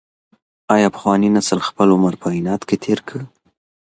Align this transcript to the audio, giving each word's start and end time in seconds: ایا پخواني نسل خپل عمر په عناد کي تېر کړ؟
ایا 0.75 0.87
پخواني 0.95 1.29
نسل 1.37 1.59
خپل 1.67 1.87
عمر 1.95 2.13
په 2.21 2.27
عناد 2.37 2.61
کي 2.69 2.77
تېر 2.83 2.99
کړ؟ 3.07 3.19